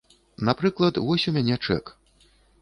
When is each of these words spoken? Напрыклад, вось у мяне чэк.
Напрыклад, 0.47 0.97
вось 1.09 1.27
у 1.33 1.35
мяне 1.37 1.55
чэк. 1.69 1.85